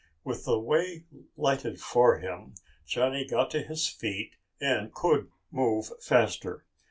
[0.23, 1.03] With the way
[1.37, 2.55] lighted for him,
[2.87, 6.65] Johnny got to his feet and could move faster.